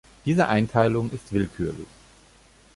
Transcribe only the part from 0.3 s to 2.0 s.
Einteilung ist willkürlich.